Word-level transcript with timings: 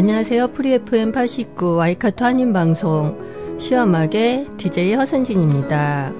안녕하세요. 0.00 0.52
Free 0.52 0.72
FM 0.72 1.12
89 1.12 1.76
와이카토 1.76 2.24
한인 2.24 2.54
방송 2.54 3.18
시화음악의 3.58 4.46
DJ 4.56 4.94
허선진입니다. 4.94 6.10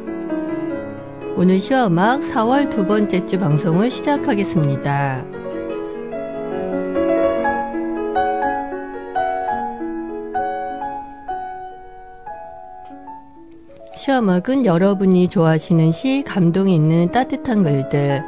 오늘 1.34 1.58
시화음악 1.58 2.20
4월 2.20 2.68
두 2.68 2.84
번째 2.84 3.24
주 3.24 3.38
방송을 3.38 3.90
시작하겠습니다. 3.90 5.24
시화음악은 13.96 14.66
여러분이 14.66 15.30
좋아하시는 15.30 15.92
시, 15.92 16.22
감동이 16.26 16.74
있는 16.74 17.08
따뜻한 17.08 17.62
글들, 17.62 18.22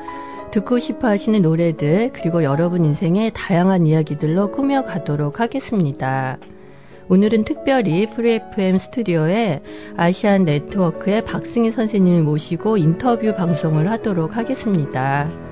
듣고 0.53 0.79
싶어 0.79 1.09
하시는 1.09 1.41
노래들, 1.41 2.11
그리고 2.13 2.45
여러분 2.45 2.85
인생의 2.85 3.33
다양한 3.35 3.87
이야기들로 3.87 4.53
꾸며가도록 4.53 5.41
하겠습니다. 5.41 6.37
오늘은 7.09 7.45
특별히 7.45 8.07
Free 8.07 8.54
FM 8.54 8.77
스튜디오에 8.77 9.63
Asian 9.97 10.45
Network의 10.45 11.25
박승희 11.25 11.73
선생님을 11.73 12.23
모시고 12.23 12.77
인터뷰 12.77 13.35
방송을 13.35 13.91
하도록 13.91 14.37
하겠습니다. 14.37 15.52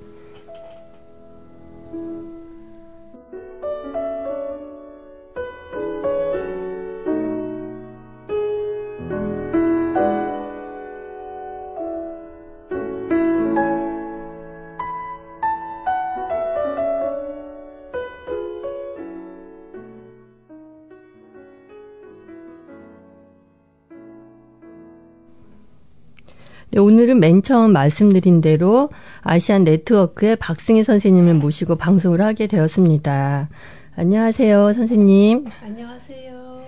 오늘은 26.81 27.19
맨 27.19 27.41
처음 27.41 27.73
말씀드린 27.73 28.41
대로 28.41 28.89
아시안 29.21 29.63
네트워크의 29.63 30.35
박승희 30.35 30.83
선생님을 30.83 31.35
모시고 31.35 31.75
방송을 31.75 32.21
하게 32.21 32.47
되었습니다. 32.47 33.49
안녕하세요, 33.95 34.73
선생님. 34.73 35.45
안녕하세요. 35.61 36.61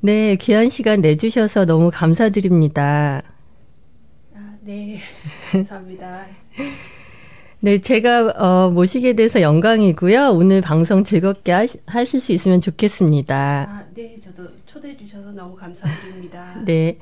네, 0.00 0.36
귀한 0.36 0.70
시간 0.70 1.00
내주셔서 1.00 1.64
너무 1.64 1.90
감사드립니다. 1.92 3.22
아, 4.34 4.54
네, 4.62 4.98
감사합니다. 5.52 6.26
네, 7.60 7.78
제가 7.78 8.32
어, 8.38 8.70
모시게 8.70 9.12
돼서 9.14 9.42
영광이고요. 9.42 10.30
오늘 10.30 10.60
방송 10.62 11.04
즐겁게 11.04 11.52
하, 11.52 11.66
하실 11.86 12.20
수 12.20 12.32
있으면 12.32 12.60
좋겠습니다. 12.60 13.66
아, 13.68 13.84
네, 13.94 14.18
저도 14.18 14.48
초대해 14.64 14.96
주셔서 14.96 15.32
너무 15.32 15.54
감사드립니다. 15.54 16.62
네. 16.64 16.98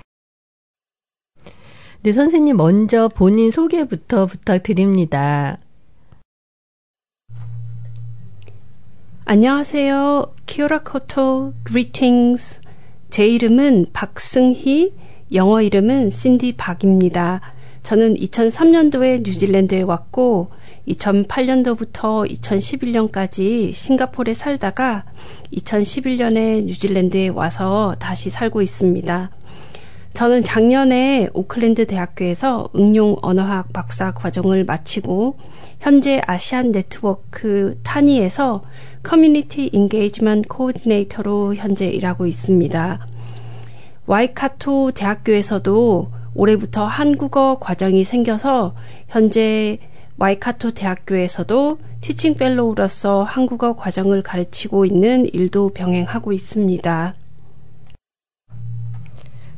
네, 2.00 2.12
선생님 2.12 2.56
먼저 2.56 3.08
본인 3.08 3.50
소개부터 3.50 4.26
부탁드립니다. 4.26 5.58
안녕하세요. 9.24 10.32
키오라코토 10.46 11.54
greetings. 11.66 12.60
제 13.10 13.26
이름은 13.26 13.86
박승희, 13.92 14.92
영어 15.34 15.60
이름은 15.60 16.10
신디 16.10 16.56
박입니다. 16.56 17.40
저는 17.82 18.14
2003년도에 18.14 19.22
뉴질랜드에 19.24 19.82
왔고 19.82 20.50
2008년도부터 20.86 22.30
2011년까지 22.30 23.72
싱가포르에 23.72 24.34
살다가 24.34 25.04
2011년에 25.52 26.64
뉴질랜드에 26.64 27.28
와서 27.28 27.96
다시 27.98 28.30
살고 28.30 28.62
있습니다. 28.62 29.32
저는 30.14 30.42
작년에 30.42 31.28
오클랜드 31.32 31.86
대학교에서 31.86 32.70
응용 32.74 33.16
언어학 33.22 33.72
박사 33.72 34.12
과정을 34.12 34.64
마치고 34.64 35.36
현재 35.80 36.20
Asian 36.26 36.72
Network 36.72 37.78
TANI에서 37.84 38.62
community 39.02 39.70
engagement 39.72 40.42
coordinator로 40.42 41.54
현재 41.54 41.86
일하고 41.88 42.26
있습니다. 42.26 43.06
와이카토 44.06 44.92
대학교에서도 44.92 46.10
올해부터 46.34 46.84
한국어 46.84 47.58
과정이 47.60 48.02
생겨서 48.02 48.74
현재 49.06 49.78
와이카토 50.18 50.72
대학교에서도 50.72 51.78
teaching 52.00 52.34
fellow로서 52.34 53.22
한국어 53.22 53.76
과정을 53.76 54.22
가르치고 54.22 54.84
있는 54.84 55.26
일도 55.32 55.70
병행하고 55.70 56.32
있습니다. 56.32 57.14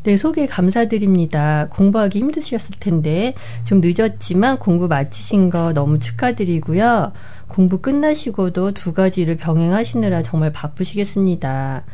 네, 0.02 0.16
소개 0.16 0.46
감사드립니다. 0.46 1.68
공부하기 1.70 2.18
힘드셨을 2.20 2.76
텐데 2.80 3.34
좀 3.64 3.82
늦었지만 3.84 4.58
공부 4.58 4.88
마치신 4.88 5.50
거 5.50 5.74
너무 5.74 5.98
축하드리고요. 5.98 7.12
공부 7.48 7.78
끝나시고도 7.82 8.72
두 8.72 8.94
가지를 8.94 9.36
병행하시느라 9.36 10.22
정말 10.22 10.52
바쁘시겠습니다. 10.52 11.84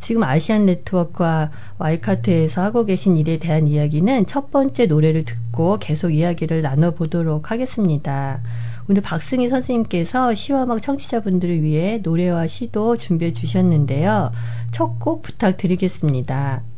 지금 0.00 0.24
아시안 0.24 0.66
네트워크와 0.66 1.50
와이카토에서 1.78 2.60
하고 2.60 2.84
계신 2.84 3.16
일에 3.16 3.38
대한 3.38 3.66
이야기는 3.66 4.26
첫 4.26 4.50
번째 4.50 4.84
노래를 4.84 5.24
듣고 5.24 5.78
계속 5.78 6.10
이야기를 6.10 6.60
나눠보도록 6.60 7.50
하겠습니다. 7.50 8.42
오늘 8.90 9.00
박승희 9.00 9.48
선생님께서 9.48 10.34
시화막 10.34 10.82
청취자분들을 10.82 11.62
위해 11.62 12.00
노래와 12.02 12.46
시도 12.46 12.98
준비해 12.98 13.32
주셨는데요. 13.32 14.32
첫 14.70 14.98
곡 14.98 15.22
부탁드리겠습니다. 15.22 16.73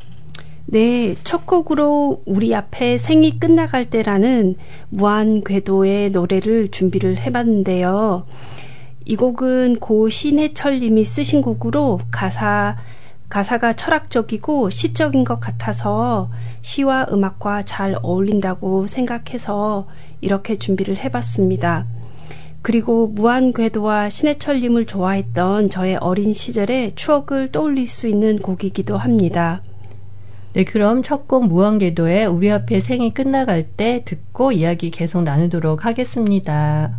네, 0.69 1.15
첫 1.23 1.47
곡으로 1.47 2.23
우리 2.27 2.53
앞에 2.53 2.99
생이 2.99 3.39
끝나갈 3.39 3.85
때라는 3.85 4.57
무한 4.89 5.45
궤도의 5.45 6.11
노래를 6.11 6.73
준비를 6.73 7.19
해봤는데요. 7.19 8.27
이 9.05 9.15
곡은 9.15 9.79
고 9.79 10.09
신해철 10.09 10.81
님이 10.81 11.05
쓰신 11.05 11.41
곡으로 11.41 12.01
가사, 12.11 12.77
가사가 13.29 13.75
철학적이고 13.75 14.71
시적인 14.71 15.23
것 15.23 15.39
같아서 15.39 16.31
시와 16.63 17.07
음악과 17.13 17.63
잘 17.63 17.97
어울린다고 18.03 18.89
생각해서 18.89 19.87
이렇게 20.21 20.57
준비를 20.57 20.97
해봤습니다. 20.97 21.87
그리고 22.63 23.07
무한 23.07 23.53
궤도와 23.53 24.09
신해철 24.09 24.59
님을 24.63 24.87
좋아했던 24.87 25.71
저의 25.71 25.95
어린 25.99 26.33
시절의 26.33 26.97
추억을 26.97 27.47
떠올릴 27.47 27.87
수 27.87 28.09
있는 28.09 28.41
곡이기도 28.41 28.97
합니다. 28.97 29.63
네, 30.57 30.65
그럼 30.65 31.03
첫 31.03 31.29
곡 31.29 31.49
무한궤도의 31.49 32.25
우리 32.25 32.51
앞에 32.51 32.81
생이 32.81 33.13
끝나갈 33.13 33.63
때 33.63 34.03
듣고 34.07 34.53
이야기 34.53 34.91
계속 34.91 35.23
나누도록 35.23 35.85
하겠습니다. 35.85 36.99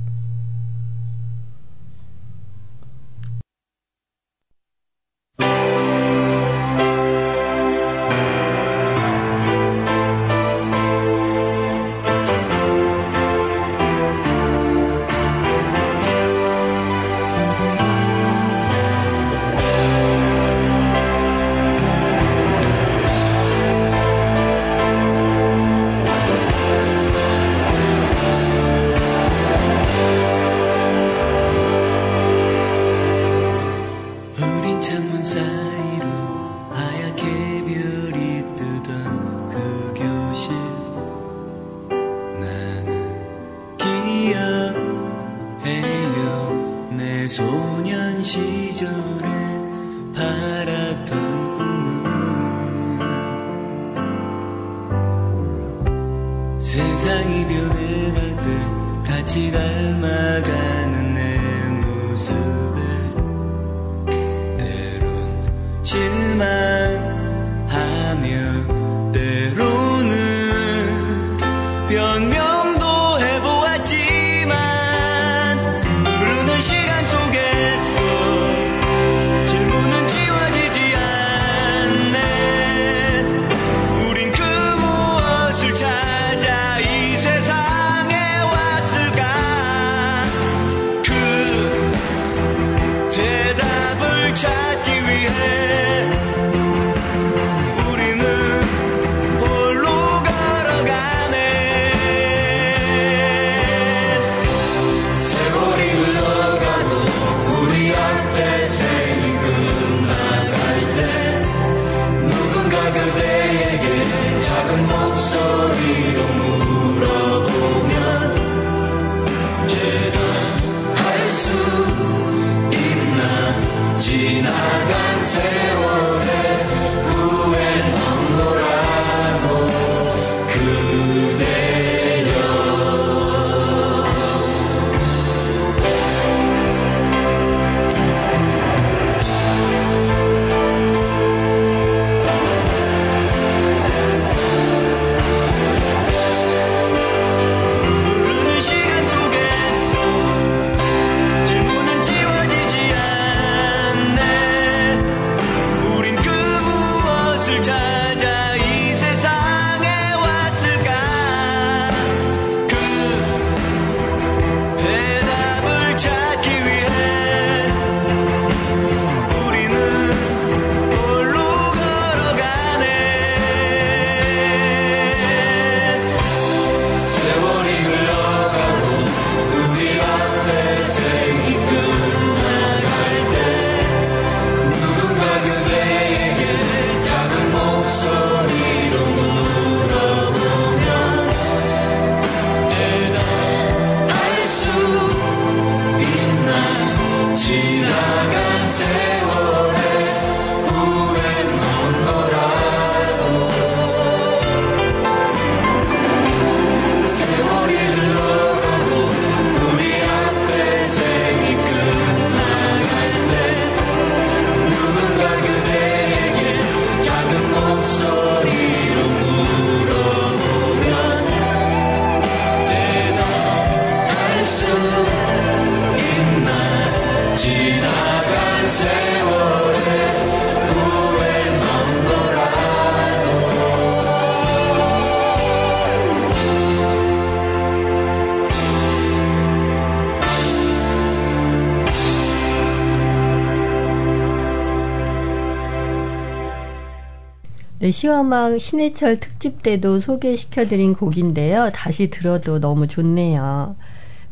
네, 247.87 247.91
시화막 247.91 248.59
신해철 248.59 249.15
특집 249.21 249.63
때도 249.63 250.01
소개시켜드린 250.01 250.94
곡인데요. 250.94 251.71
다시 251.73 252.09
들어도 252.09 252.59
너무 252.59 252.85
좋네요. 252.85 253.77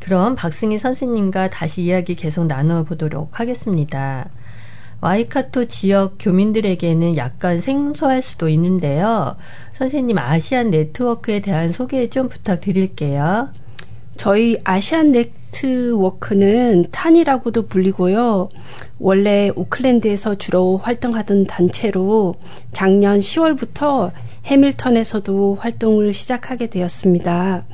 그럼 0.02 0.36
박승희 0.36 0.78
선생님과 0.78 1.52
다시 1.52 1.84
이야기 1.84 2.16
계속 2.16 2.48
나눠보도록 2.48 3.40
하겠습니다. 3.40 4.28
와이카토 5.00 5.70
지역 5.70 6.18
교민들에게는 6.20 7.16
약간 7.16 7.62
생소할 7.62 8.22
수도 8.22 8.50
있는데요. 8.50 9.38
선생님 9.72 10.18
아시안 10.18 10.70
네트워크에 10.70 11.40
대한 11.40 11.72
소개 11.72 12.10
좀 12.10 12.28
부탁드릴게요. 12.28 13.52
저희 14.18 14.58
아시안 14.64 15.12
네트워크는 15.12 16.88
탄이라고도 16.92 17.68
불리고요. 17.68 18.50
원래 18.98 19.52
오클랜드에서 19.56 20.36
주로 20.36 20.78
활동하던 20.78 21.48
단체로 21.48 22.36
작년 22.72 23.20
10월부터 23.20 24.12
해밀턴에서도 24.46 25.58
활동을 25.60 26.14
시작하게 26.14 26.68
되었습니다. 26.68 27.66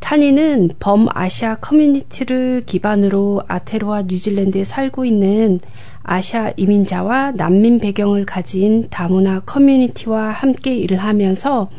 탄이는 0.00 0.72
범아시아 0.80 1.56
커뮤니티를 1.56 2.62
기반으로 2.66 3.42
아테로와 3.48 4.02
뉴질랜드에 4.02 4.62
살고 4.62 5.06
있는 5.06 5.60
아시아 6.02 6.52
이민자와 6.58 7.32
난민 7.32 7.78
배경을 7.78 8.26
가진 8.26 8.88
다문화 8.90 9.40
커뮤니티와 9.40 10.28
함께 10.28 10.76
일을 10.76 10.98
하면서 10.98 11.70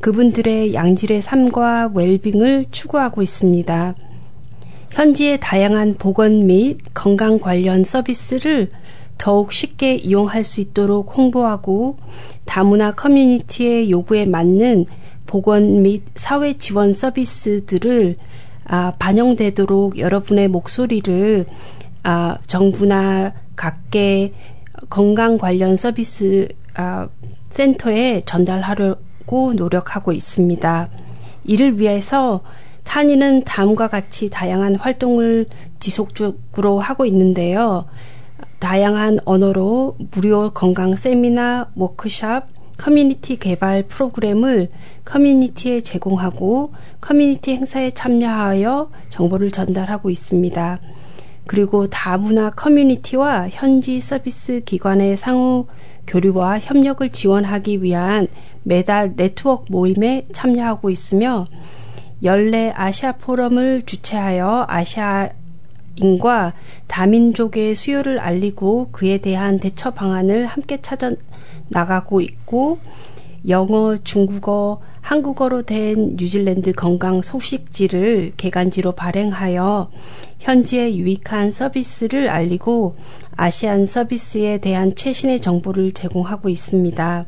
그분들의 0.00 0.72
양질의 0.74 1.20
삶과 1.20 1.90
웰빙을 1.94 2.66
추구하고 2.70 3.22
있습니다. 3.22 3.94
현지의 4.92 5.38
다양한 5.40 5.96
보건 5.98 6.46
및 6.46 6.78
건강 6.94 7.38
관련 7.38 7.84
서비스를 7.84 8.70
더욱 9.18 9.52
쉽게 9.52 9.96
이용할 9.96 10.42
수 10.42 10.60
있도록 10.60 11.16
홍보하고 11.16 11.98
다문화 12.46 12.92
커뮤니티의 12.94 13.90
요구에 13.90 14.24
맞는 14.24 14.86
보건 15.26 15.82
및 15.82 16.02
사회 16.16 16.54
지원 16.54 16.92
서비스들을 16.92 18.16
아, 18.64 18.92
반영되도록 18.98 19.98
여러분의 19.98 20.48
목소리를 20.48 21.44
아, 22.02 22.38
정부나 22.46 23.34
각계 23.54 24.32
건강 24.88 25.36
관련 25.36 25.76
서비스 25.76 26.48
아, 26.74 27.08
센터에 27.50 28.22
전달하려 28.24 28.96
고 29.26 29.52
노력하고 29.54 30.12
있습니다. 30.12 30.88
이를 31.44 31.78
위해서 31.78 32.42
산이는 32.84 33.44
다음과 33.44 33.86
같이 33.86 34.30
다양한 34.30 34.74
활동을 34.74 35.46
지속적으로 35.78 36.80
하고 36.80 37.06
있는데요. 37.06 37.86
다양한 38.58 39.20
언어로 39.24 39.96
무료 40.10 40.50
건강 40.50 40.96
세미나, 40.96 41.70
워크샵, 41.76 42.48
커뮤니티 42.76 43.36
개발 43.36 43.84
프로그램을 43.84 44.70
커뮤니티에 45.04 45.82
제공하고 45.82 46.72
커뮤니티 47.00 47.52
행사에 47.52 47.90
참여하여 47.90 48.90
정보를 49.10 49.52
전달하고 49.52 50.10
있습니다. 50.10 50.80
그리고 51.46 51.86
다문화 51.86 52.50
커뮤니티와 52.50 53.48
현지 53.50 54.00
서비스 54.00 54.62
기관의 54.64 55.16
상호 55.16 55.66
교류와 56.10 56.58
협력을 56.58 57.08
지원하기 57.08 57.84
위한 57.84 58.26
매달 58.64 59.14
네트워크 59.14 59.66
모임에 59.70 60.24
참여하고 60.32 60.90
있으며 60.90 61.46
연례 62.24 62.72
아시아 62.74 63.12
포럼을 63.12 63.82
주최하여 63.86 64.66
아시아인과 64.68 66.52
다민족의 66.88 67.76
수요를 67.76 68.18
알리고 68.18 68.88
그에 68.90 69.18
대한 69.18 69.60
대처 69.60 69.92
방안을 69.92 70.46
함께 70.46 70.82
찾아 70.82 71.12
나가고 71.68 72.20
있고 72.20 72.80
영어, 73.48 73.96
중국어, 74.02 74.80
한국어로 75.00 75.62
된 75.62 76.16
뉴질랜드 76.16 76.72
건강 76.72 77.22
소식지를 77.22 78.32
개간지로 78.36 78.92
발행하여 78.92 79.90
현지의 80.38 80.98
유익한 80.98 81.50
서비스를 81.50 82.28
알리고 82.28 82.96
아시안 83.36 83.86
서비스에 83.86 84.58
대한 84.58 84.94
최신의 84.94 85.40
정보를 85.40 85.92
제공하고 85.92 86.48
있습니다. 86.48 87.26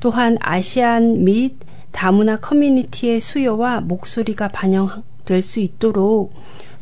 또한 0.00 0.36
아시안 0.40 1.24
및 1.24 1.56
다문화 1.92 2.36
커뮤니티의 2.36 3.20
수요와 3.20 3.80
목소리가 3.80 4.48
반영될 4.48 5.42
수 5.42 5.60
있도록 5.60 6.32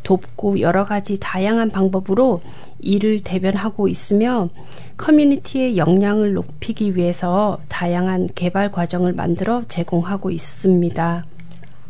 돕고 0.03 0.61
여러 0.61 0.85
가지 0.85 1.19
다양한 1.19 1.71
방법으로 1.71 2.41
이를 2.79 3.21
대변하고 3.21 3.89
있으며 3.89 4.49
커뮤니티의 4.97 5.77
역량을 5.77 6.35
높이기 6.35 6.97
위해서 6.97 7.59
다양한 7.69 8.29
개발 8.35 8.73
과정을 8.73 9.13
만들어 9.13 9.63
제공하고 9.65 10.31
있습니다. 10.31 11.25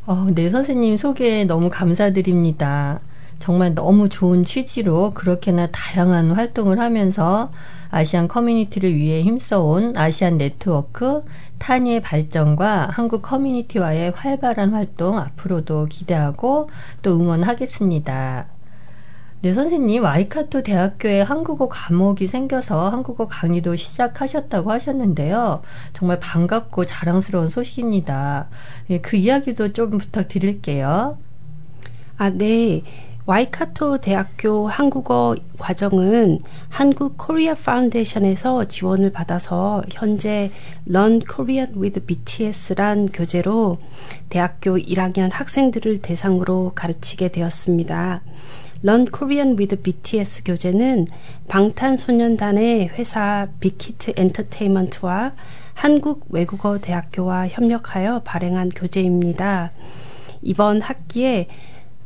어, 0.07 0.27
네, 0.35 0.51
선생님 0.51 0.97
소개 0.97 1.45
너무 1.45 1.69
감사드립니다. 1.71 3.01
정말 3.39 3.75
너무 3.75 4.09
좋은 4.09 4.45
취지로 4.45 5.11
그렇게나 5.11 5.69
다양한 5.71 6.33
활동을 6.33 6.79
하면서 6.79 7.51
아시안 7.91 8.29
커뮤니티를 8.29 8.95
위해 8.95 9.23
힘써온 9.23 9.97
아시안 9.97 10.39
네트워크 10.39 11.23
탄의 11.59 12.03
발전과 12.03 12.89
한국 12.93 13.23
커뮤니티와의 13.23 14.13
활발한 14.15 14.73
활동 14.73 15.19
앞으로도 15.19 15.87
기대하고 15.87 16.71
또 17.03 17.17
응원하겠습니다. 17.17 18.56
네, 19.43 19.53
선생님, 19.53 20.03
와이카토 20.03 20.63
대학교에 20.63 21.21
한국어 21.21 21.69
과목이 21.69 22.27
생겨서 22.27 22.89
한국어 22.89 23.27
강의도 23.29 23.77
시작하셨다고 23.77 24.73
하셨는데요. 24.73 25.63
정말 25.93 26.19
반갑고 26.21 26.87
자랑스러운 26.87 27.51
소식입니다. 27.51 28.49
예, 28.89 28.99
그 28.99 29.17
이야기도 29.17 29.75
좀 29.75 29.91
부탁드릴게요. 29.91 31.19
아, 32.17 32.31
네. 32.31 32.83
와이카토 33.27 33.99
대학교 33.99 34.69
한국어 34.69 35.35
과정은 35.59 36.39
한국 36.69 37.19
Korea 37.19 37.55
Foundation에서 37.55 38.67
지원을 38.69 39.11
받아서 39.13 39.83
현재 39.91 40.51
Learn 40.89 41.21
Korean 41.29 41.75
with 41.77 42.01
BTS란 42.07 43.07
교재로 43.07 43.79
대학교 44.29 44.79
1학년 44.79 45.29
학생들을 45.31 46.03
대상으로 46.03 46.73
가르치게 46.75 47.33
되었습니다. 47.33 48.23
Learn 48.85 49.07
Korean 49.11 49.57
with 49.59 49.77
BTS 49.77 50.45
교재는 50.45 51.07
방탄소년단의 51.49 52.89
회사 52.89 53.49
Big 53.61 53.87
Hit 53.87 54.13
Entertainment와 54.17 55.33
한국 55.75 56.27
외국어 56.31 56.79
대학교와 56.79 57.49
협력하여 57.49 58.23
발행한 58.25 58.69
교재입니다. 58.71 59.73
이번 60.43 60.81
학기에 60.81 61.49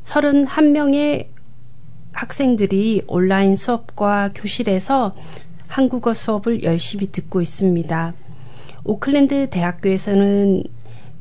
31명의 0.04 1.28
학생들이 2.12 3.02
온라인 3.06 3.56
수업과 3.56 4.30
교실에서 4.34 5.14
한국어 5.66 6.12
수업을 6.12 6.62
열심히 6.62 7.10
듣고 7.12 7.40
있습니다. 7.40 8.14
오클랜드 8.84 9.50
대학교에서는 9.50 10.64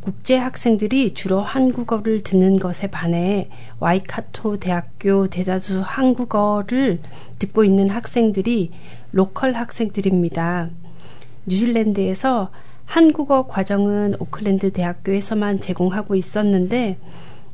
국제 0.02 0.38
학생들이 0.38 1.14
주로 1.14 1.42
한국어를 1.42 2.22
듣는 2.22 2.58
것에 2.58 2.88
반해 2.88 3.50
와이카토 3.80 4.58
대학교 4.58 5.28
대다수 5.28 5.82
한국어를 5.84 7.00
듣고 7.38 7.64
있는 7.64 7.90
학생들이 7.90 8.72
local 9.12 9.54
학생들입니다. 9.54 10.70
뉴질랜드에서 11.46 12.50
한국어 12.86 13.48
과정은 13.48 14.16
오클랜드 14.20 14.72
대학교에서만 14.72 15.60
제공하고 15.60 16.16
있었는데 16.16 16.98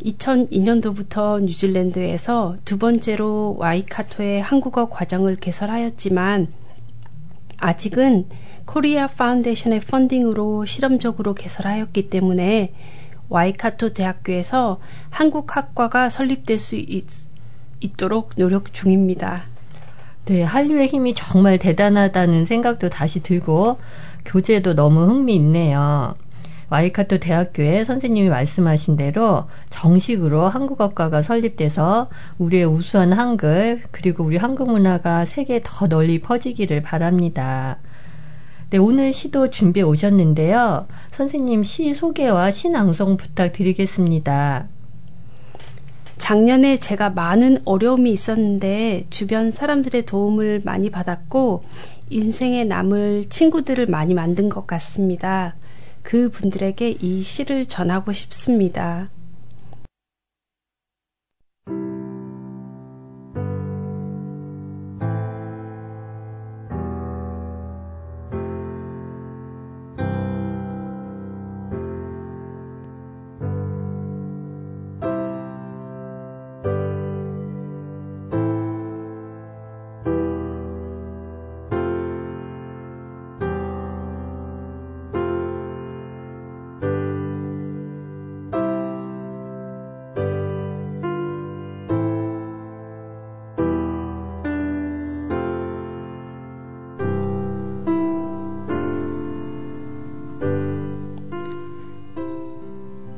2002년도부터 0.03 1.41
뉴질랜드에서 1.41 2.57
두 2.63 2.77
번째로 2.77 3.55
와이카토의 3.57 4.41
한국어 4.41 4.89
과정을 4.89 5.37
개설하였지만 5.37 6.47
아직은 7.57 8.27
Korea 8.65 9.07
Foundation의 9.07 9.79
funding으로 9.81 10.65
실험적으로 10.65 11.33
개설하였기 11.33 12.09
때문에 12.09 12.73
와이카토 13.29 13.93
대학교에서 13.93 14.79
한국 15.09 15.55
학과가 15.55 16.09
설립될 16.09 16.57
수 16.57 16.75
있, 16.75 17.05
있도록 17.79 18.35
노력 18.35 18.73
중입니다. 18.73 19.43
네, 20.25 20.43
한류의 20.43 20.87
힘이 20.87 21.13
정말 21.13 21.57
대단하다는 21.59 22.45
생각도 22.45 22.89
다시 22.89 23.21
들고 23.21 23.77
교재도 24.25 24.73
너무 24.73 25.05
흥미있네요. 25.07 26.15
와이카토 26.69 27.19
대학교에 27.19 27.83
선생님이 27.83 28.29
말씀하신 28.29 28.97
대로 28.97 29.45
정식으로 29.69 30.49
한국어과가 30.49 31.21
설립돼서 31.21 32.09
우리의 32.39 32.65
우수한 32.65 33.13
한글 33.13 33.83
그리고 33.91 34.23
우리 34.23 34.37
한국 34.37 34.71
문화가 34.71 35.25
세계에 35.25 35.61
더 35.63 35.87
널리 35.87 36.19
퍼지기를 36.19 36.81
바랍니다. 36.81 37.77
네, 38.75 38.79
오늘 38.79 39.13
시도 39.13 39.49
준비해 39.49 39.85
오셨는데요. 39.85 40.81
선생님 41.11 41.63
시 41.63 41.93
소개와 41.93 42.51
신앙송 42.51 43.15
부탁드리겠습니다. 43.15 44.67
작년에 46.17 46.75
제가 46.75 47.11
많은 47.11 47.61
어려움이 47.63 48.11
있었는데 48.11 49.05
주변 49.09 49.53
사람들의 49.53 50.05
도움을 50.05 50.63
많이 50.65 50.89
받았고 50.89 51.63
인생에 52.09 52.65
남을 52.65 53.27
친구들을 53.29 53.85
많이 53.85 54.13
만든 54.13 54.49
것 54.49 54.67
같습니다. 54.67 55.55
그 56.03 56.29
분들에게 56.29 56.97
이 56.99 57.21
시를 57.21 57.67
전하고 57.67 58.11
싶습니다. 58.11 59.07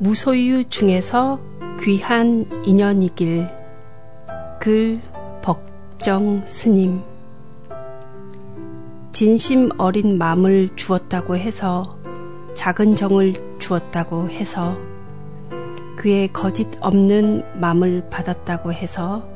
무소유 0.08 0.64
중에서 0.70 1.38
귀한 1.82 2.46
인연이길 2.64 3.46
글 4.58 4.98
벅정 5.42 6.46
스님. 6.46 7.02
진심 9.12 9.68
어린 9.76 10.16
마음을 10.16 10.70
주었다고 10.76 11.36
해서 11.36 11.98
작은 12.54 12.96
정을 12.96 13.58
주었다고 13.58 14.30
해서 14.30 14.78
그의 15.98 16.32
거짓 16.32 16.68
없는 16.80 17.60
마음을 17.60 18.08
받았다고 18.08 18.72
해서 18.72 19.28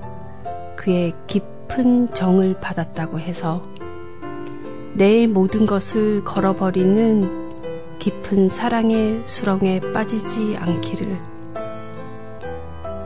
그의 0.77 1.13
깊은 1.27 2.15
정을 2.15 2.61
받았다고 2.63 3.21
해서 3.21 3.63
내 4.95 5.27
모든 5.27 5.67
것을 5.67 6.25
걸어버리는 6.25 7.42
깊은 8.03 8.49
사랑의 8.49 9.23
수렁에 9.27 9.81
빠지지 9.95 10.57
않기를. 10.59 11.21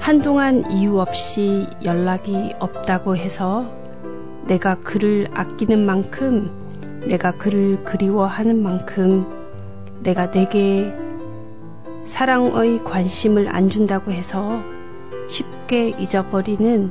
한동안 0.01 0.71
이유 0.71 0.99
없이 1.01 1.67
연락이 1.85 2.55
없다고 2.61 3.15
해서 3.15 3.71
내가 4.47 4.77
그를 4.77 5.29
아끼는 5.35 5.85
만큼, 5.85 6.51
내가 7.07 7.33
그를 7.33 7.85
그리워하는 7.85 8.63
만큼, 8.63 9.27
내가 10.03 10.31
내게 10.31 10.95
사랑의 12.05 12.83
관심을 12.83 13.55
안 13.55 13.69
준다고 13.69 14.13
해서 14.13 14.63
쉽게 15.29 15.91
잊어버리는, 15.99 16.91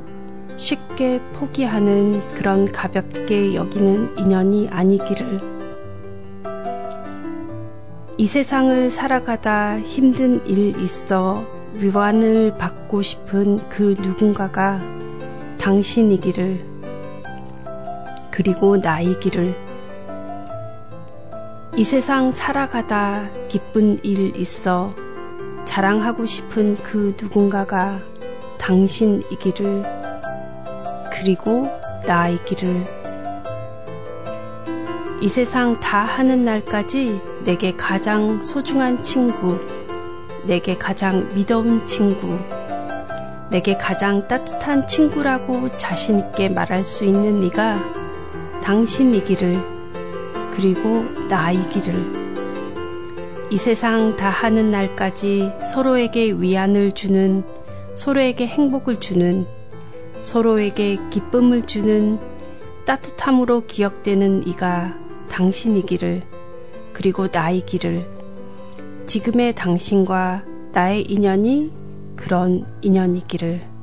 쉽게 0.56 1.20
포기하는 1.32 2.20
그런 2.36 2.70
가볍게 2.70 3.56
여기는 3.56 4.16
인연이 4.16 4.68
아니기를. 4.68 5.55
이 8.18 8.24
세상을 8.24 8.90
살아가다 8.90 9.78
힘든 9.80 10.40
일 10.46 10.74
있어 10.80 11.44
위안을 11.74 12.54
받고 12.56 13.02
싶은 13.02 13.68
그 13.68 13.94
누군가가 14.00 14.80
당신이기를 15.58 16.64
그리고 18.30 18.78
나이기를. 18.78 19.54
이 21.76 21.84
세상 21.84 22.30
살아가다 22.30 23.28
기쁜 23.48 23.98
일 24.02 24.34
있어 24.38 24.94
자랑하고 25.66 26.24
싶은 26.24 26.82
그 26.82 27.14
누군가가 27.20 28.00
당신이기를 28.56 29.84
그리고 31.12 31.68
나이기를 32.06 32.95
이 35.18 35.28
세상 35.28 35.80
다 35.80 36.00
하는 36.00 36.44
날까지 36.44 37.22
내게 37.44 37.74
가장 37.74 38.42
소중한 38.42 39.02
친구, 39.02 39.58
내게 40.44 40.76
가장 40.76 41.34
믿어온 41.34 41.86
친구, 41.86 42.38
내게 43.50 43.78
가장 43.78 44.28
따뜻한 44.28 44.86
친구라고 44.86 45.74
자신있게 45.78 46.50
말할 46.50 46.84
수 46.84 47.06
있는 47.06 47.40
네가 47.40 48.60
당신이기를, 48.62 49.58
그리고 50.52 51.06
나이기를. 51.28 52.26
이 53.48 53.56
세상 53.56 54.16
다 54.16 54.28
하는 54.28 54.70
날까지 54.70 55.50
서로에게 55.72 56.32
위안을 56.32 56.92
주는, 56.92 57.42
서로에게 57.94 58.46
행복을 58.46 59.00
주는, 59.00 59.46
서로에게 60.20 60.98
기쁨을 61.08 61.66
주는 61.66 62.18
따뜻함으로 62.84 63.62
기억되는 63.66 64.46
이가 64.46 65.05
당신이기를 65.36 66.22
그리고 66.94 67.28
나이기를. 67.30 68.08
지금의 69.06 69.54
당신과 69.54 70.44
나의 70.72 71.02
인연이 71.02 71.70
그런 72.16 72.66
인연이기를 72.80 73.75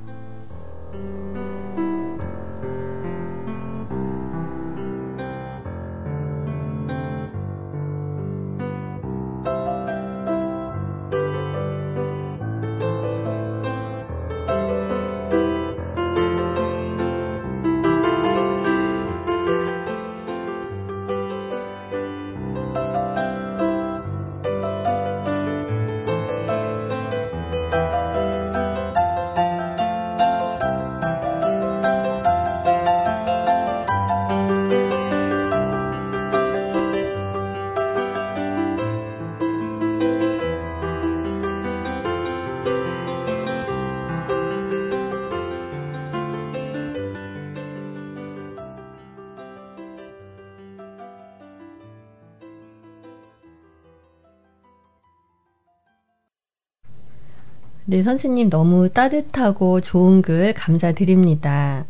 네, 57.94 58.02
선생님 58.02 58.50
너무 58.50 58.90
따뜻하고 58.90 59.80
좋은 59.80 60.24
글 60.24 60.52
감사드립니다. 60.56 61.86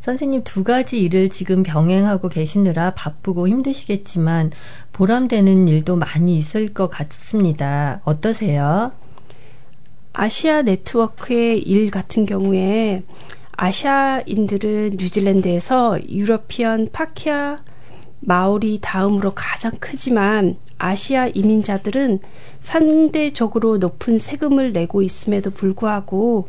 선생님 0.00 0.44
두 0.44 0.64
가지 0.64 0.98
일을 0.98 1.28
지금 1.28 1.62
병행하고 1.62 2.30
계시느라 2.30 2.94
바쁘고 2.94 3.46
힘드시겠지만 3.46 4.52
보람되는 4.94 5.68
일도 5.68 5.96
많이 5.96 6.38
있을 6.38 6.72
것 6.72 6.88
같습니다. 6.88 8.00
어떠세요? 8.04 8.92
아시아 10.14 10.62
네트워크의 10.62 11.58
일 11.58 11.90
같은 11.90 12.24
경우에 12.24 13.02
아시아인들은 13.58 14.92
뉴질랜드에서 14.98 15.98
European 16.08 16.88
Pākehā 16.92 17.58
Māori 18.20 18.78
다음으로 18.80 19.34
가장 19.34 19.72
크지만 19.78 20.56
아시아 20.78 21.28
이민자들은 21.28 22.20
상대적으로 22.60 23.78
높은 23.78 24.18
세금을 24.18 24.72
내고 24.72 25.02
있음에도 25.02 25.50
불구하고 25.50 26.48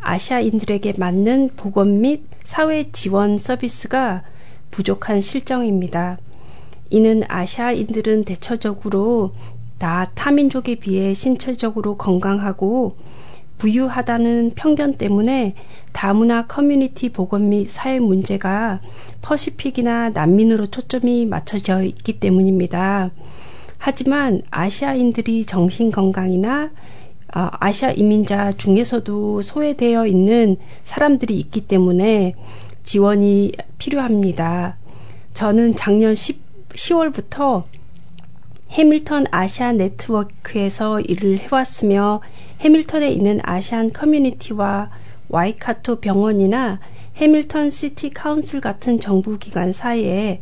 아시아인들에게 0.00 0.94
맞는 0.98 1.50
보건 1.56 2.00
및 2.00 2.24
사회 2.44 2.90
지원 2.90 3.38
서비스가 3.38 4.22
부족한 4.70 5.20
실정입니다. 5.20 6.18
이는 6.90 7.22
아시아인들은 7.28 8.24
대체적으로 8.24 9.32
다 9.78 10.10
타민족에 10.14 10.76
비해 10.76 11.14
신체적으로 11.14 11.96
건강하고 11.96 12.96
부유하다는 13.58 14.52
편견 14.54 14.94
때문에 14.94 15.54
다문화 15.92 16.46
커뮤니티 16.46 17.10
보건 17.10 17.48
및 17.48 17.66
사회 17.66 18.00
문제가 18.00 18.80
Pacific이나 19.22 20.10
난민으로 20.10 20.66
초점이 20.66 21.26
맞춰져 21.26 21.82
있기 21.82 22.18
때문입니다. 22.18 23.12
하지만 23.84 24.42
아시아인들이 24.52 25.44
정신 25.44 25.90
건강이나 25.90 26.70
어, 27.34 27.48
아시아 27.58 27.90
이민자 27.90 28.52
중에서도 28.52 29.42
소외되어 29.42 30.06
있는 30.06 30.56
사람들이 30.84 31.36
있기 31.40 31.62
때문에 31.62 32.36
지원이 32.84 33.50
필요합니다. 33.78 34.76
저는 35.34 35.74
작년 35.74 36.14
10, 36.14 36.68
10월부터 36.68 37.64
해밀턴 38.70 39.26
아시아 39.32 39.72
네트워크에서 39.72 41.00
일을 41.00 41.38
해왔으며 41.38 42.20
해밀턴에 42.60 43.10
있는 43.10 43.40
Asian 43.42 43.92
커뮤니티와 43.92 44.90
와이카토 45.28 45.96
병원이나 45.96 46.78
해밀턴 47.16 47.70
City 47.70 48.10
Council 48.10 48.60
같은 48.60 49.00
정부기관 49.00 49.72
사이에 49.72 50.40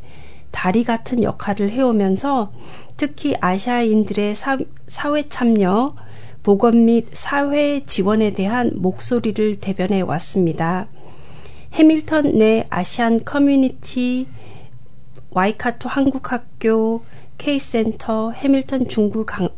다리 0.51 0.85
같은 0.85 1.23
역할을 1.23 1.71
해오면서 1.71 2.53
특히 3.01 3.35
아시아인들의 3.41 4.35
사, 4.35 4.59
사회 4.87 5.27
참여, 5.27 5.95
보건 6.43 6.85
및 6.85 7.09
사회 7.15 7.83
지원에 7.87 8.35
대한 8.35 8.73
목소리를 8.75 9.59
대변해 9.59 10.03
왔습니다. 10.03 10.87
해밀턴 11.73 12.37
내 12.37 12.67
Asian 12.69 13.25
커뮤니티, 13.25 14.27
와이카토 15.31 15.89
한국학교, 15.89 17.03
K센터, 17.39 18.33
해밀턴 18.33 18.87
중국, 18.87 19.25
강, 19.25 19.49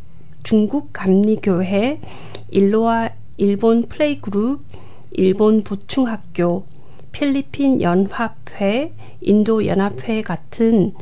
중국 0.45 0.93
감리교회, 0.93 2.01
일로와 2.49 3.11
일본 3.39 3.89
playgroup, 3.88 4.62
일본 5.11 5.65
보충학교, 5.65 6.65
필리핀 7.11 7.83
연합회, 7.83 8.95
인도 9.21 9.67
연합회 9.67 10.23
같은 10.23 10.95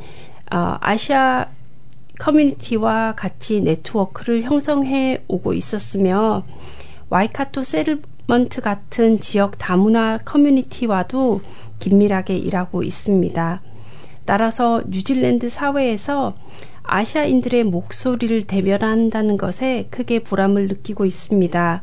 어, 0.51 0.77
아시아 0.81 1.47
커뮤니티와 2.21 3.15
같이 3.15 3.61
네트워크를 3.61 4.43
형성해 4.43 5.23
오고 5.27 5.53
있었으며 5.53 6.45
와이카토 7.09 7.63
Settlement 7.63 8.61
같은 8.61 9.19
지역 9.19 9.57
다문화 9.57 10.19
커뮤니티와도 10.23 11.41
긴밀하게 11.79 12.37
일하고 12.37 12.83
있습니다. 12.83 13.63
따라서 14.25 14.83
뉴질랜드 14.87 15.49
사회에서 15.49 16.35
아시아인들의 16.83 17.63
목소리를 17.63 18.45
대변한다는 18.45 19.37
것에 19.37 19.87
크게 19.89 20.19
보람을 20.19 20.67
느끼고 20.67 21.05
있습니다. 21.05 21.81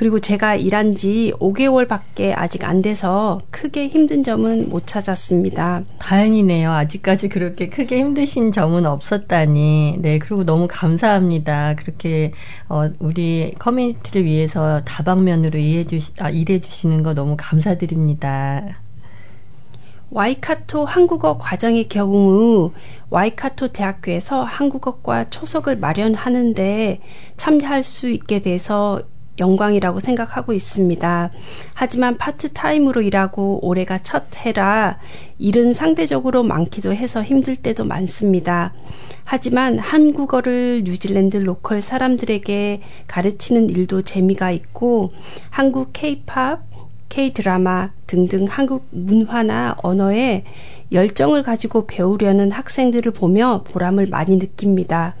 그리고 0.00 0.18
제가 0.18 0.54
일한 0.54 0.94
지 0.94 1.30
5개월밖에 1.38 2.32
아직 2.34 2.64
안 2.64 2.80
돼서 2.80 3.38
크게 3.50 3.86
힘든 3.88 4.24
점은 4.24 4.70
못 4.70 4.86
찾았습니다. 4.86 5.82
다행이네요. 5.98 6.72
아직까지 6.72 7.28
그렇게 7.28 7.66
크게 7.66 7.98
힘드신 7.98 8.50
점은 8.50 8.86
없었다니. 8.86 9.98
네, 9.98 10.18
그리고 10.18 10.44
너무 10.44 10.68
감사합니다. 10.70 11.74
그렇게 11.74 12.32
어, 12.70 12.88
우리 12.98 13.52
커뮤니티를 13.58 14.24
위해서 14.24 14.80
다방면으로 14.86 15.58
이해해 15.58 15.84
주시, 15.84 16.12
아, 16.18 16.30
일해 16.30 16.60
주시는 16.60 17.02
거 17.02 17.12
너무 17.12 17.34
감사드립니다. 17.38 18.80
와이카토 20.12 20.86
한국어 20.86 21.36
과정의 21.36 21.88
경우 21.88 22.72
와이카토 23.10 23.68
대학교에서 23.68 24.42
한국어과 24.44 25.28
초석을 25.30 25.76
마련하는데 25.76 27.00
참여할 27.36 27.82
수 27.82 28.08
있게 28.08 28.40
돼서 28.40 29.02
영광이라고 29.40 29.98
생각하고 29.98 30.52
있습니다. 30.52 31.30
하지만 31.74 32.16
파트타임으로 32.16 33.02
일하고 33.02 33.58
올해가 33.66 33.98
첫 33.98 34.24
해라 34.36 34.98
일은 35.38 35.72
상대적으로 35.72 36.44
많기도 36.44 36.94
해서 36.94 37.22
힘들 37.22 37.56
때도 37.56 37.84
많습니다. 37.84 38.72
하지만 39.24 39.78
한국어를 39.78 40.82
뉴질랜드 40.84 41.38
local 41.38 41.80
사람들에게 41.80 42.80
가르치는 43.06 43.70
일도 43.70 44.02
재미가 44.02 44.50
있고 44.50 45.12
한국 45.50 45.90
케이팝, 45.92 46.62
K-드라마 47.08 47.90
등등 48.06 48.46
한국 48.48 48.86
문화나 48.90 49.76
언어에 49.82 50.44
열정을 50.92 51.42
가지고 51.42 51.86
배우려는 51.86 52.50
학생들을 52.50 53.12
보며 53.12 53.64
보람을 53.66 54.06
많이 54.06 54.36
느낍니다. 54.36 55.14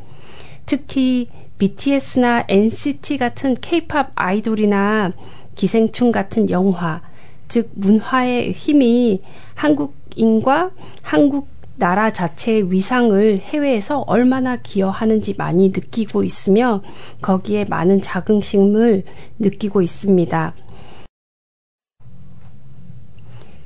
특히 0.66 1.28
BTS나 1.60 2.46
NCT 2.48 3.18
같은 3.18 3.54
K-팝 3.60 4.12
아이돌이나 4.14 5.12
기생충 5.54 6.10
같은 6.10 6.48
영화, 6.48 7.02
즉 7.48 7.68
문화의 7.74 8.52
힘이 8.52 9.20
한국인과 9.56 10.70
한국 11.02 11.48
나라 11.76 12.12
자체의 12.12 12.72
위상을 12.72 13.40
해외에서 13.40 14.04
얼마나 14.06 14.56
기여하는지 14.56 15.34
많이 15.36 15.68
느끼고 15.68 16.24
있으며 16.24 16.82
거기에 17.20 17.66
많은 17.66 18.00
자긍심을 18.00 19.04
느끼고 19.38 19.82
있습니다. 19.82 20.54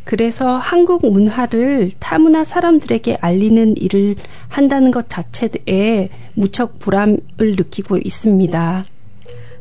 그래서 0.05 0.59
한국 0.59 1.11
문화를 1.11 1.91
타문화 1.99 2.45
사람들에게 2.45 3.19
알리는 3.21 3.77
일을 3.77 4.17
한다는 4.49 4.91
것 4.91 5.09
자체에 5.09 6.09
무척 6.35 6.79
보람을 6.79 7.19
느끼고 7.39 7.99
있습니다. 7.99 8.85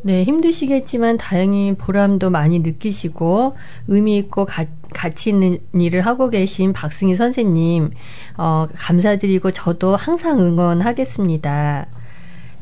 네, 0.05 0.25
힘드시겠지만 0.25 1.17
다행히 1.17 1.75
보람도 1.77 2.29
많이 2.29 2.59
느끼시고 2.59 3.55
의미 3.87 4.17
있고 4.17 4.43
가, 4.43 4.65
가치 4.93 5.29
있는 5.29 5.59
일을 5.73 6.01
하고 6.01 6.29
계신 6.29 6.73
박승희 6.73 7.15
선생님, 7.15 7.91
어, 8.37 8.67
감사드리고 8.75 9.51
저도 9.51 9.95
항상 9.95 10.39
응원하겠습니다. 10.39 11.87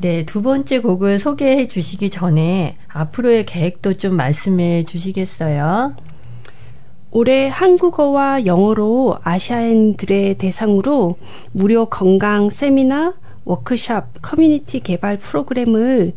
네, 0.01 0.25
두 0.25 0.43
번째 0.43 0.79
곡을 0.79 1.19
소개해 1.19 1.67
주시기 1.67 2.11
전에 2.11 2.75
앞으로의 2.87 3.45
계획도 3.45 3.95
좀 3.95 4.15
말씀해 4.15 4.85
주시겠어요? 4.85 5.95
올해 7.09 7.47
한국어와 7.47 8.45
영어로 8.45 9.17
아시아인들의 9.23 10.35
대상으로 10.35 11.17
무료 11.51 11.85
건강 11.87 12.49
세미나, 12.49 13.15
워크샵, 13.45 14.21
커뮤니티 14.21 14.79
개발 14.79 15.17
프로그램을 15.17 16.13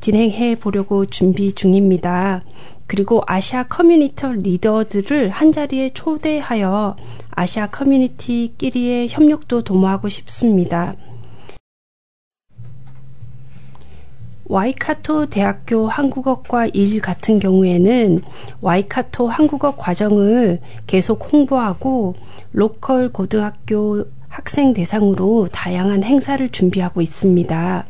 진행해 0.00 0.56
보려고 0.56 1.06
준비 1.06 1.52
중입니다. 1.52 2.44
그리고 2.86 3.22
아시아 3.26 3.64
커뮤니티 3.64 4.26
리더들을 4.26 5.30
한자리에 5.30 5.90
초대하여 5.90 6.96
아시아 7.30 7.68
커뮤니티끼리의 7.68 9.08
협력도 9.08 9.62
도모하고 9.62 10.08
싶습니다. 10.08 10.94
와이카토 14.48 15.26
대학교 15.26 15.88
한국어과 15.88 16.68
1 16.68 17.00
같은 17.00 17.40
경우에는 17.40 18.22
와이카토 18.60 19.26
한국어 19.26 19.74
과정을 19.74 20.60
계속 20.86 21.32
홍보하고 21.32 22.14
로컬 22.52 23.10
고등학교 23.10 24.04
학생 24.36 24.74
대상으로 24.74 25.48
다양한 25.50 26.04
행사를 26.04 26.46
준비하고 26.46 27.00
있습니다. 27.00 27.86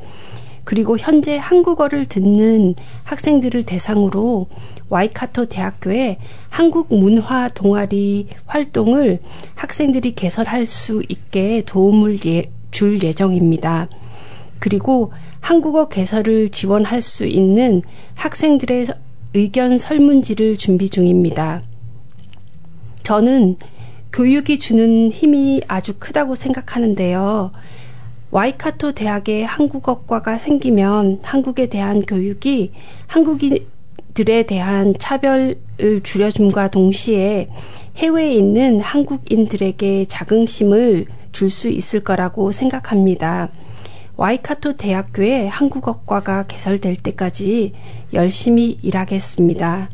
그리고 0.62 0.96
현재 0.96 1.36
한국어를 1.36 2.06
듣는 2.06 2.76
학생들을 3.02 3.64
대상으로 3.64 4.46
와이카토 4.88 5.46
대학교에 5.46 6.18
한국 6.48 6.94
문화 6.94 7.48
동아리 7.48 8.28
활동을 8.46 9.18
학생들이 9.56 10.14
개설할 10.14 10.66
수 10.66 11.02
있게 11.08 11.64
도움을 11.66 12.24
예, 12.26 12.52
줄 12.70 13.02
예정입니다. 13.02 13.88
그리고 14.60 15.12
한국어 15.40 15.88
개설을 15.88 16.50
지원할 16.50 17.02
수 17.02 17.26
있는 17.26 17.82
학생들의 18.14 18.86
의견 19.34 19.78
설문지를 19.78 20.58
준비 20.58 20.88
중입니다. 20.88 21.64
저는 23.02 23.56
교육이 24.16 24.58
주는 24.58 25.10
힘이 25.10 25.60
아주 25.68 25.92
크다고 25.98 26.36
생각하는데요. 26.36 27.50
와이카토 28.30 28.92
대학에 28.92 29.44
한국어과가 29.44 30.38
생기면 30.38 31.20
한국에 31.22 31.66
대한 31.66 32.00
교육이 32.00 32.72
한국인들에 33.08 34.44
대한 34.46 34.94
차별을 34.98 35.60
줄여줌과 36.02 36.68
동시에 36.68 37.50
해외에 37.98 38.32
있는 38.32 38.80
한국인들에게 38.80 40.06
자긍심을 40.06 41.04
줄 41.32 41.50
수 41.50 41.68
있을 41.68 42.00
거라고 42.00 42.52
생각합니다. 42.52 43.50
와이카토 44.16 44.78
대학교에 44.78 45.46
한국어과가 45.46 46.46
개설될 46.46 46.96
때까지 46.96 47.74
열심히 48.14 48.78
일하겠습니다. 48.80 49.90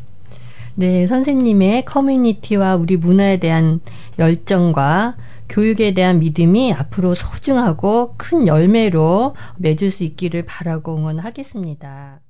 네, 0.74 1.06
선생님의 1.06 1.84
커뮤니티와 1.84 2.76
우리 2.76 2.96
문화에 2.96 3.38
대한 3.38 3.80
열정과 4.18 5.16
교육에 5.46 5.92
대한 5.92 6.18
믿음이 6.18 6.72
앞으로 6.72 7.14
소중하고 7.14 8.14
큰 8.16 8.46
열매로 8.46 9.34
맺을 9.58 9.90
수 9.90 10.02
있기를 10.02 10.44
바라고 10.46 10.96
응원하겠습니다. 10.96 12.20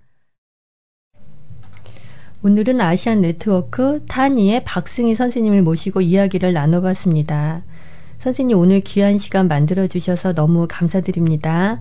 오늘은 2.42 2.80
아시안 2.80 3.20
네트워크 3.20 4.04
타니의 4.06 4.64
박승희 4.64 5.14
선생님을 5.14 5.62
모시고 5.62 6.00
이야기를 6.00 6.52
나눠봤습니다. 6.52 7.62
선생님 8.18 8.58
오늘 8.58 8.80
귀한 8.80 9.18
시간 9.18 9.46
만들어 9.46 9.86
주셔서 9.86 10.32
너무 10.32 10.66
감사드립니다. 10.68 11.80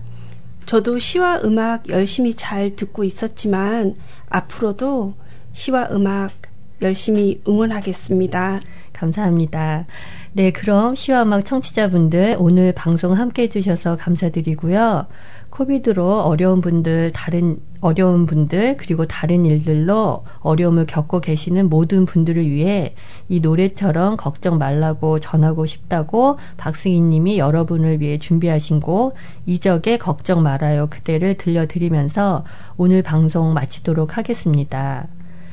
저도 0.66 1.00
시와 1.00 1.40
음악 1.42 1.88
열심히 1.88 2.34
잘 2.34 2.76
듣고 2.76 3.02
있었지만 3.02 3.96
앞으로도 4.28 5.14
시와 5.52 5.88
음악 5.90 6.51
열심히 6.82 7.40
응원하겠습니다. 7.46 8.60
감사합니다. 8.92 9.86
네, 10.34 10.50
그럼 10.50 10.94
시와 10.94 11.22
음악 11.22 11.44
청취자분들 11.44 12.36
오늘 12.38 12.72
방송 12.72 13.12
함께 13.12 13.42
해주셔서 13.42 13.96
감사드리고요. 13.96 15.06
코비드로 15.50 16.22
어려운 16.22 16.62
분들, 16.62 17.12
다른 17.12 17.58
어려운 17.82 18.24
분들, 18.24 18.78
그리고 18.78 19.06
다른 19.06 19.44
일들로 19.44 20.24
어려움을 20.40 20.86
겪고 20.86 21.20
계시는 21.20 21.68
모든 21.68 22.06
분들을 22.06 22.48
위해 22.48 22.94
이 23.28 23.40
노래처럼 23.40 24.16
걱정 24.16 24.56
말라고 24.56 25.20
전하고 25.20 25.66
싶다고 25.66 26.38
박승희 26.56 27.00
님이 27.02 27.38
여러분을 27.38 28.00
위해 28.00 28.18
준비하신 28.18 28.80
곡 28.80 29.14
이적의 29.44 29.98
걱정 29.98 30.42
말아요 30.42 30.86
그대를 30.88 31.34
들려드리면서 31.36 32.44
오늘 32.78 33.02
방송 33.02 33.52
마치도록 33.52 34.16
하겠습니다. 34.16 35.08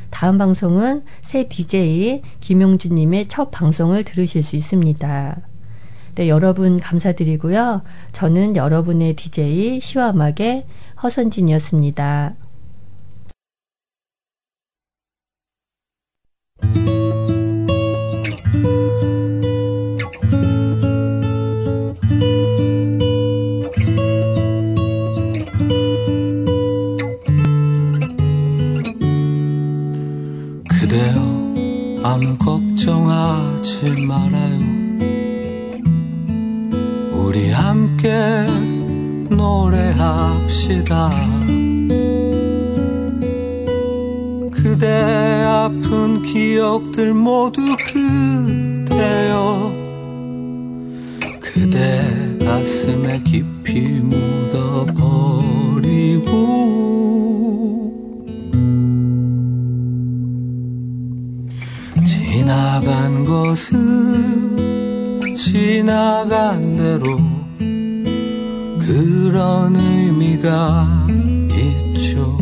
다음 0.09 0.37
방송은 0.37 1.03
새 1.21 1.47
DJ 1.47 2.21
김용준님의 2.39 3.27
첫 3.27 3.51
방송을 3.51 4.03
들으실 4.03 4.43
수 4.43 4.55
있습니다. 4.55 5.41
네, 6.15 6.27
여러분 6.27 6.79
감사드리고요. 6.79 7.83
저는 8.11 8.55
여러분의 8.55 9.15
DJ 9.15 9.79
시와막의 9.79 10.65
허선진이었습니다. 11.01 12.35
아무 32.21 32.37
걱정하지 32.37 34.05
말아요. 34.05 34.59
우리 37.13 37.49
함께 37.49 38.45
노래합시다. 39.29 41.11
그대 44.51 44.87
아픈 45.45 46.21
기억들 46.23 47.13
모두 47.13 47.61
그대여. 47.93 49.71
그대 51.39 52.03
가슴에 52.45 53.23
깊이 53.23 53.79
묻어버리고. 54.01 54.89
지나간 62.49 63.25
것은 63.25 64.55
지나간 65.35 66.77
대로 66.77 67.19
그런 68.79 69.75
의미가 69.75 70.87
있죠. 71.51 72.35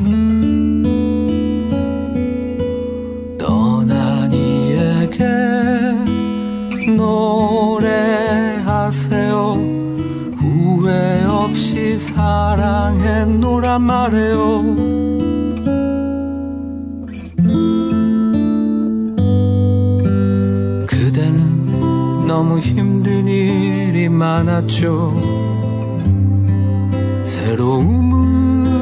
떠난 3.38 4.32
이에게 4.32 5.26
노래하세요. 6.96 8.48
후회 10.38 11.26
없이 11.26 11.98
사랑했노란 11.98 13.82
말해요. 13.82 15.07
너무 22.38 22.60
힘든 22.60 23.28
일이 23.28 24.08
많았죠. 24.10 25.12
새로움을 27.24 28.76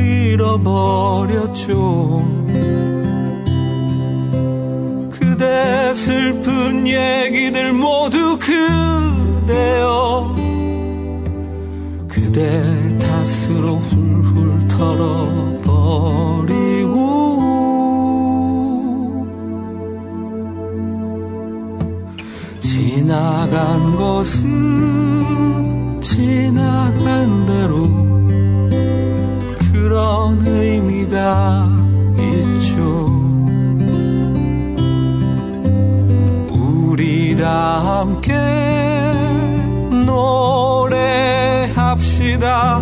잃어버렸죠. 0.00 1.68
그대 5.12 5.94
슬픈 5.94 6.88
얘기들 6.88 7.72
모두 7.72 8.36
그대여. 8.40 10.34
그대 12.08 12.98
탓으로 12.98 13.76
훌훌 13.76 14.66
털어버리 14.66 15.92
지나간 22.94 23.96
것은 23.96 24.42
지나간 26.02 27.46
대로 27.46 27.88
그런 29.72 30.46
의미가 30.46 31.70
있죠. 32.18 33.06
우리 36.50 37.34
다 37.34 38.02
함께 38.02 38.34
노래합시다. 41.64 42.76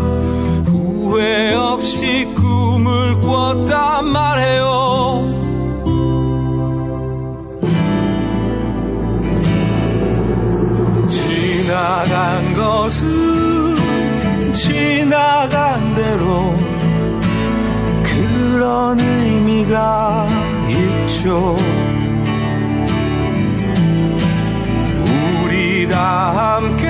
후회 0.67 1.55
없이 1.55 2.25
꿈을 2.35 3.21
꿨단 3.21 4.07
말해요 4.07 4.70
지나간 11.91 12.55
것은 12.55 13.75
지나간 14.53 15.93
대로 15.97 16.57
그런 18.05 19.01
의미가 19.01 20.29
있죠. 20.69 21.57
우리 25.43 25.89
다 25.89 26.59
함께 26.61 26.90